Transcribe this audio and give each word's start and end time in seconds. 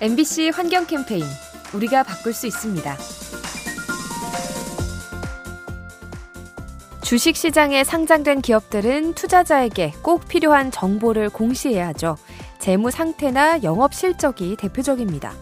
MBC 0.00 0.50
환경 0.50 0.86
캠페인 0.86 1.24
우리가 1.74 2.04
바꿀 2.04 2.32
수 2.32 2.46
있습니다. 2.46 2.96
주식 7.02 7.34
시장에 7.34 7.82
상장된 7.82 8.42
기업들은 8.42 9.14
투자자에게 9.14 9.94
꼭 10.02 10.28
필요한 10.28 10.70
정보를 10.70 11.30
공시해야 11.30 11.88
하죠. 11.88 12.16
재무 12.60 12.92
상태나 12.92 13.64
영업 13.64 13.92
실적이 13.92 14.54
대표적입니다. 14.54 15.32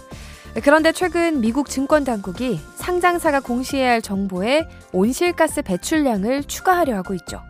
그런데 0.64 0.91
최근 0.93 1.43
미국 1.43 1.68
증권 1.68 2.04
당국이 2.04 2.59
상장사가 2.77 3.41
공시해야 3.41 3.91
할 3.91 4.00
정보에 4.00 4.66
온실가스 4.91 5.61
배출량을 5.61 6.45
추가하려 6.45 6.96
하고 6.96 7.12
있죠. 7.12 7.43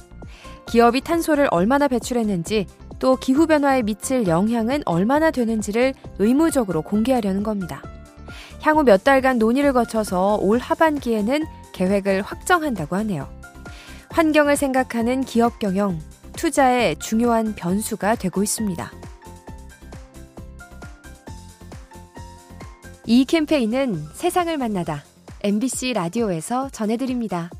기업이 0.66 1.02
탄소를 1.02 1.46
얼마나 1.52 1.86
배출했는지 1.86 2.66
또 2.98 3.16
기후변화에 3.16 3.82
미칠 3.82 4.26
영향은 4.26 4.82
얼마나 4.86 5.30
되는지를 5.30 5.94
의무적으로 6.18 6.82
공개하려는 6.82 7.42
겁니다. 7.42 7.82
향후 8.62 8.82
몇 8.82 9.04
달간 9.04 9.38
논의를 9.38 9.72
거쳐서 9.72 10.36
올 10.36 10.58
하반기에는 10.58 11.44
계획을 11.72 12.22
확정한다고 12.22 12.96
하네요. 12.96 13.28
환경을 14.10 14.56
생각하는 14.56 15.22
기업 15.22 15.58
경영, 15.58 16.00
투자의 16.36 16.96
중요한 16.96 17.54
변수가 17.54 18.16
되고 18.16 18.42
있습니다. 18.42 18.90
이 23.06 23.24
캠페인은 23.24 24.04
세상을 24.14 24.56
만나다 24.56 25.04
MBC 25.42 25.92
라디오에서 25.92 26.70
전해드립니다. 26.70 27.50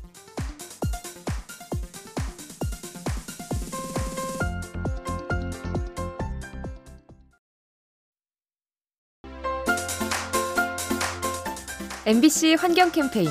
MBC 12.07 12.55
환경 12.57 12.89
캠페인 12.89 13.27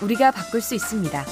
우리가 0.00 0.30
바꿀 0.30 0.60
수 0.60 0.76
있습니다. 0.76 1.24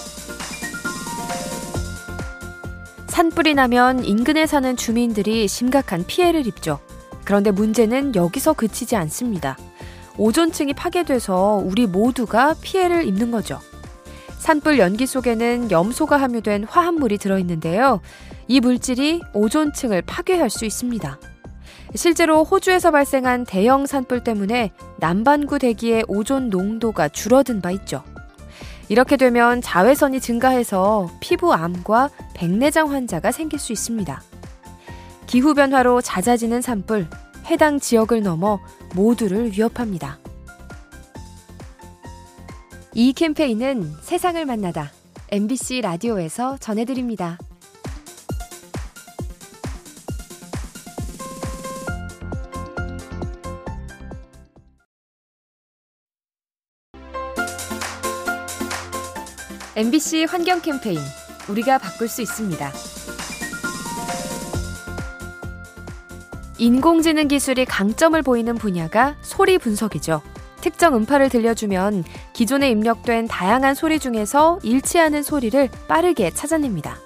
산불이 3.06 3.54
나면 3.54 4.04
인근에 4.04 4.48
사는 4.48 4.76
주민들이 4.76 5.46
심각한 5.46 6.04
피해를 6.04 6.48
입죠. 6.48 6.80
그런데 7.24 7.52
문제는 7.52 8.16
여기서 8.16 8.54
그치지 8.54 8.96
않습니다. 8.96 9.56
오존층이 10.16 10.72
파괴돼서 10.72 11.62
우리 11.64 11.86
모두가 11.86 12.56
피해를 12.60 13.06
입는 13.06 13.30
거죠. 13.30 13.60
산불 14.38 14.80
연기 14.80 15.06
속에는 15.06 15.70
염소가 15.70 16.16
함유된 16.16 16.64
화합물이 16.64 17.18
들어있는데요. 17.18 18.00
이 18.48 18.58
물질이 18.58 19.22
오존층을 19.34 20.02
파괴할 20.02 20.50
수 20.50 20.64
있습니다. 20.64 21.16
실제로 21.94 22.44
호주에서 22.44 22.90
발생한 22.90 23.44
대형 23.44 23.86
산불 23.86 24.22
때문에 24.22 24.72
남반구 24.98 25.58
대기의 25.58 26.04
오존 26.08 26.50
농도가 26.50 27.08
줄어든 27.08 27.60
바 27.60 27.70
있죠. 27.72 28.02
이렇게 28.88 29.16
되면 29.16 29.60
자외선이 29.60 30.20
증가해서 30.20 31.10
피부암과 31.20 32.10
백내장 32.34 32.90
환자가 32.90 33.32
생길 33.32 33.58
수 33.58 33.72
있습니다. 33.72 34.22
기후변화로 35.26 36.00
잦아지는 36.00 36.62
산불, 36.62 37.06
해당 37.46 37.78
지역을 37.78 38.22
넘어 38.22 38.60
모두를 38.94 39.52
위협합니다. 39.52 40.18
이 42.94 43.12
캠페인은 43.12 43.92
세상을 44.00 44.44
만나다 44.44 44.90
MBC 45.30 45.82
라디오에서 45.82 46.56
전해드립니다. 46.58 47.38
MBC 59.78 60.24
환경 60.24 60.60
캠페인 60.60 60.98
우리가 61.48 61.78
바꿀 61.78 62.08
수 62.08 62.20
있습니다. 62.20 62.72
인공지능 66.58 67.28
기술이 67.28 67.64
강점을 67.64 68.20
보이는 68.22 68.56
분야가 68.56 69.14
소리 69.20 69.56
분석이죠. 69.56 70.20
특정 70.60 70.96
음파를 70.96 71.28
들려주면 71.28 72.02
기존에 72.32 72.70
입력된 72.70 73.28
다양한 73.28 73.76
소리 73.76 74.00
중에서 74.00 74.58
일치하는 74.64 75.22
소리를 75.22 75.68
빠르게 75.86 76.32
찾아냅니다. 76.32 76.96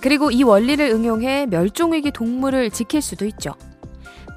그리고 0.00 0.30
이 0.30 0.44
원리를 0.44 0.88
응용해 0.88 1.46
멸종위기 1.46 2.12
동물을 2.12 2.70
지킬 2.70 3.02
수도 3.02 3.24
있죠. 3.24 3.52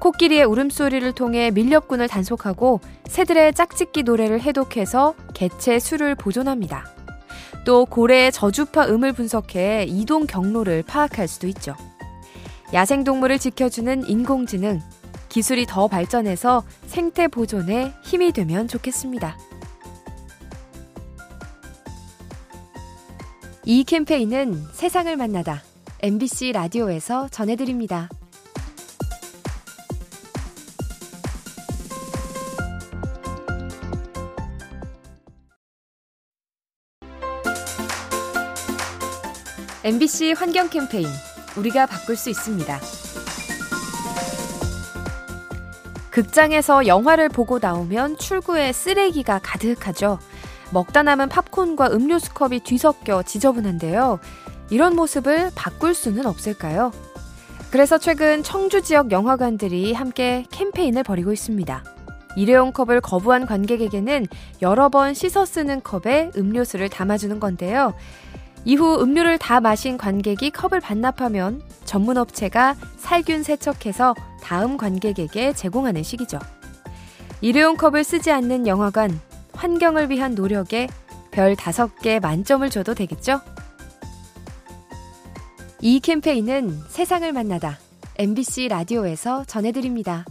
코끼리의 0.00 0.42
울음소리를 0.42 1.12
통해 1.12 1.52
밀렵꾼을 1.52 2.08
단속하고 2.08 2.80
새들의 3.06 3.54
짝짓기 3.54 4.02
노래를 4.02 4.40
해독해서 4.40 5.14
개체 5.34 5.78
수를 5.78 6.16
보존합니다. 6.16 6.96
또 7.64 7.84
고래의 7.84 8.32
저주파 8.32 8.86
음을 8.88 9.12
분석해 9.12 9.84
이동 9.88 10.26
경로를 10.26 10.82
파악할 10.82 11.28
수도 11.28 11.46
있죠. 11.48 11.74
야생동물을 12.72 13.38
지켜주는 13.38 14.08
인공지능, 14.08 14.80
기술이 15.28 15.66
더 15.66 15.88
발전해서 15.88 16.64
생태 16.86 17.28
보존에 17.28 17.92
힘이 18.02 18.32
되면 18.32 18.68
좋겠습니다. 18.68 19.36
이 23.64 23.84
캠페인은 23.84 24.64
세상을 24.72 25.14
만나다 25.16 25.62
MBC 26.02 26.52
라디오에서 26.52 27.28
전해드립니다. 27.28 28.08
MBC 39.82 40.34
환경 40.36 40.68
캠페인 40.68 41.06
우리가 41.56 41.86
바꿀 41.86 42.14
수 42.14 42.28
있습니다. 42.28 42.80
극장에서 46.10 46.86
영화를 46.86 47.30
보고 47.30 47.58
나오면 47.58 48.18
출구에 48.18 48.72
쓰레기가 48.72 49.40
가득하죠. 49.42 50.18
먹다 50.70 51.02
남은 51.02 51.30
팝콘과 51.30 51.92
음료수 51.92 52.34
컵이 52.34 52.60
뒤섞여 52.60 53.22
지저분한데요. 53.22 54.20
이런 54.68 54.94
모습을 54.94 55.50
바꿀 55.54 55.94
수는 55.94 56.26
없을까요? 56.26 56.92
그래서 57.70 57.96
최근 57.96 58.42
청주 58.42 58.82
지역 58.82 59.10
영화관들이 59.10 59.94
함께 59.94 60.44
캠페인을 60.50 61.04
벌이고 61.04 61.32
있습니다. 61.32 61.84
일회용 62.36 62.72
컵을 62.72 63.00
거부한 63.00 63.46
관객에게는 63.46 64.26
여러 64.60 64.90
번 64.90 65.14
씻어 65.14 65.46
쓰는 65.46 65.80
컵에 65.82 66.32
음료수를 66.36 66.90
담아주는 66.90 67.40
건데요. 67.40 67.94
이후 68.64 69.00
음료를 69.00 69.38
다 69.38 69.60
마신 69.60 69.96
관객이 69.96 70.50
컵을 70.50 70.80
반납하면 70.80 71.62
전문 71.84 72.18
업체가 72.18 72.76
살균 72.98 73.42
세척해서 73.42 74.14
다음 74.42 74.76
관객에게 74.76 75.52
제공하는 75.52 76.02
식이죠. 76.02 76.38
일회용 77.40 77.76
컵을 77.76 78.04
쓰지 78.04 78.30
않는 78.30 78.66
영화관, 78.66 79.18
환경을 79.54 80.10
위한 80.10 80.34
노력에 80.34 80.88
별 81.30 81.54
5개 81.54 82.20
만점을 82.20 82.68
줘도 82.70 82.94
되겠죠? 82.94 83.40
이 85.80 86.00
캠페인은 86.00 86.78
세상을 86.88 87.32
만나다 87.32 87.78
MBC 88.18 88.68
라디오에서 88.68 89.44
전해드립니다. 89.44 90.26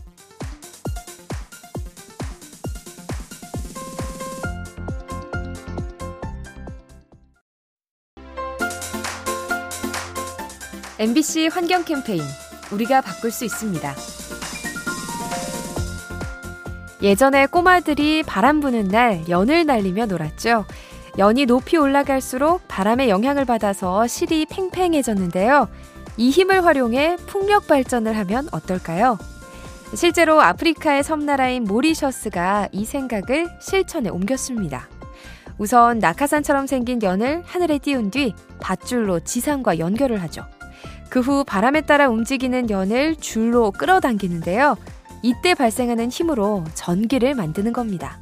MBC 10.99 11.47
환경 11.47 11.85
캠페인 11.85 12.21
우리가 12.73 12.99
바꿀 12.99 13.31
수 13.31 13.45
있습니다. 13.45 13.95
예전에 17.01 17.45
꼬마들이 17.45 18.21
바람 18.23 18.59
부는 18.59 18.89
날 18.89 19.23
연을 19.29 19.65
날리며 19.65 20.07
놀았죠. 20.07 20.65
연이 21.17 21.45
높이 21.45 21.77
올라갈수록 21.77 22.67
바람의 22.67 23.09
영향을 23.09 23.45
받아서 23.45 24.07
실이 24.07 24.45
팽팽해졌는데요. 24.47 25.69
이 26.17 26.31
힘을 26.31 26.65
활용해 26.65 27.15
풍력 27.27 27.67
발전을 27.67 28.17
하면 28.17 28.49
어떨까요? 28.51 29.17
실제로 29.95 30.41
아프리카의 30.41 31.05
섬나라인 31.05 31.63
모리셔스가 31.63 32.67
이 32.73 32.83
생각을 32.83 33.47
실천에 33.61 34.09
옮겼습니다. 34.09 34.89
우선 35.57 35.99
낙하산처럼 35.99 36.67
생긴 36.67 37.01
연을 37.01 37.41
하늘에 37.45 37.77
띄운 37.77 38.11
뒤 38.11 38.33
밧줄로 38.59 39.21
지상과 39.21 39.79
연결을 39.79 40.21
하죠. 40.23 40.45
그 41.09 41.19
후 41.19 41.43
바람에 41.43 41.81
따라 41.81 42.07
움직이는 42.07 42.69
연을 42.69 43.15
줄로 43.15 43.71
끌어당기는데요. 43.71 44.77
이때 45.21 45.53
발생하는 45.53 46.09
힘으로 46.09 46.63
전기를 46.75 47.35
만드는 47.35 47.73
겁니다. 47.73 48.19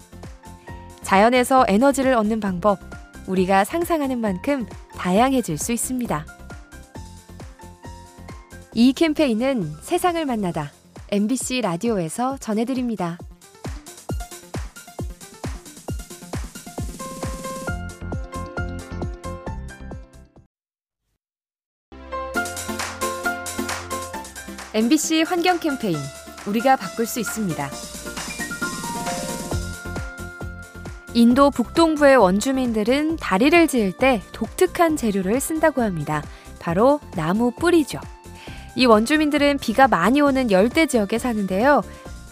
자연에서 1.03 1.65
에너지를 1.67 2.13
얻는 2.15 2.39
방법, 2.39 2.79
우리가 3.27 3.65
상상하는 3.65 4.19
만큼 4.19 4.65
다양해질 4.95 5.57
수 5.57 5.71
있습니다. 5.71 6.25
이 8.73 8.93
캠페인은 8.93 9.73
세상을 9.81 10.23
만나다 10.25 10.71
MBC 11.09 11.61
라디오에서 11.61 12.37
전해드립니다. 12.37 13.17
MBC 24.77 25.23
환경 25.23 25.59
캠페인 25.59 25.97
우리가 26.45 26.75
바꿀 26.75 27.07
수 27.07 27.19
있습니다. 27.19 27.67
인도 31.15 31.49
북동부의 31.49 32.17
원주민들은 32.17 33.15
다리를 33.15 33.67
지을 33.67 33.93
때 33.93 34.21
독특한 34.33 34.95
재료를 34.95 35.39
쓴다고 35.39 35.81
합니다. 35.81 36.21
바로 36.59 36.99
나무 37.15 37.49
뿌리죠. 37.49 37.99
이 38.75 38.85
원주민들은 38.85 39.57
비가 39.57 39.87
많이 39.87 40.21
오는 40.21 40.51
열대 40.51 40.85
지역에 40.85 41.17
사는데요. 41.17 41.81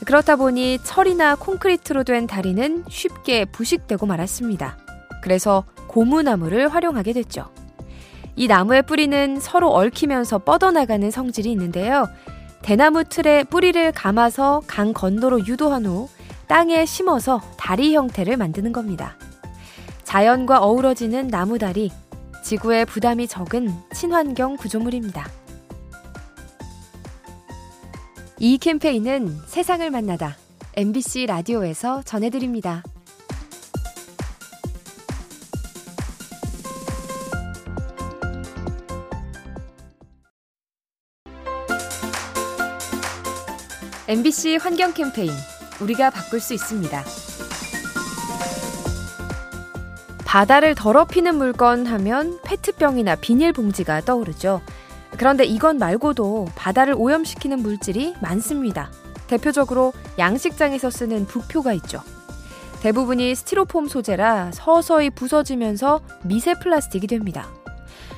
그렇다 0.05 0.35
보니 0.35 0.77
철이나 0.83 1.33
콘크리트로 1.33 2.03
된 2.03 2.27
다리는 2.27 2.83
쉽게 2.87 3.45
부식되고 3.45 4.05
말았습니다. 4.05 4.77
그래서 5.23 5.63
고무나무를 5.87 6.67
활용하게 6.67 7.13
됐죠. 7.13 7.49
이 8.35 8.45
나무의 8.47 8.83
뿌리는 8.83 9.39
서로 9.39 9.71
얽히면서 9.71 10.39
뻗어나가는 10.39 11.09
성질이 11.09 11.51
있는데요. 11.51 12.07
대나무 12.65 13.03
틀에 13.03 13.43
뿌리를 13.43 13.91
감아서 13.91 14.63
강 14.65 14.91
건너로 14.91 15.45
유도한 15.45 15.85
후 15.85 16.09
땅에 16.47 16.83
심어서 16.83 17.39
다리 17.57 17.95
형태를 17.95 18.37
만드는 18.37 18.73
겁니다. 18.73 19.19
자연과 20.03 20.63
어우러지는 20.63 21.27
나무다리, 21.27 21.91
지구의 22.43 22.87
부담이 22.87 23.27
적은 23.27 23.71
친환경 23.93 24.57
구조물입니다. 24.57 25.29
이 28.39 28.57
캠페인은 28.57 29.41
세상을 29.45 29.87
만나다 29.91 30.35
MBC 30.75 31.27
라디오에서 31.27 32.01
전해드립니다. 32.01 32.81
MBC 44.07 44.57
환경 44.57 44.93
캠페인 44.93 45.31
우리가 45.81 46.11
바꿀 46.11 46.39
수 46.39 46.53
있습니다. 46.53 47.03
바다를 50.23 50.75
더럽히는 50.75 51.35
물건 51.35 51.87
하면 51.87 52.39
페트병이나 52.43 53.15
비닐봉지가 53.15 54.01
떠오르죠. 54.01 54.61
그런데 55.17 55.43
이건 55.43 55.79
말고도 55.79 56.49
바다를 56.55 56.93
오염시키는 56.95 57.63
물질이 57.63 58.13
많습니다. 58.21 58.91
대표적으로 59.25 59.91
양식장에서 60.19 60.91
쓰는 60.91 61.25
부표가 61.25 61.73
있죠. 61.73 62.03
대부분이 62.81 63.33
스티로폼 63.33 63.87
소재라 63.87 64.51
서서히 64.53 65.09
부서지면서 65.09 66.01
미세 66.21 66.53
플라스틱이 66.53 67.07
됩니다. 67.07 67.47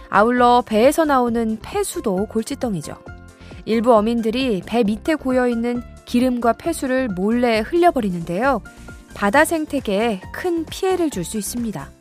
아울러 0.09 0.61
배에서 0.65 1.05
나오는 1.05 1.57
폐수도 1.61 2.25
골칫덩이죠. 2.25 3.16
일부 3.67 3.93
어민들이 3.93 4.61
배 4.65 4.85
밑에 4.85 5.15
고여 5.15 5.49
있는 5.49 5.83
기름과 6.05 6.53
폐수를 6.53 7.09
몰래 7.09 7.59
흘려버리는데요. 7.59 8.61
바다 9.13 9.43
생태계에 9.43 10.21
큰 10.31 10.63
피해를 10.65 11.09
줄 11.09 11.25
수 11.25 11.37
있습니다. 11.37 11.91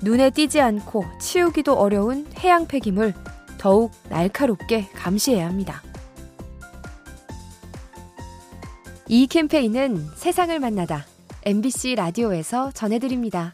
눈에 0.00 0.30
띄지 0.30 0.62
않고 0.62 1.04
치우기도 1.20 1.74
어려운 1.74 2.26
해양 2.38 2.66
폐기물 2.66 3.12
더욱 3.58 3.92
날카롭게 4.08 4.88
감시해야 4.94 5.46
합니다. 5.46 5.82
이 9.08 9.26
캠페인은 9.26 10.06
세상을 10.14 10.58
만나다 10.58 11.04
MBC 11.44 11.96
라디오에서 11.96 12.70
전해드립니다. 12.72 13.52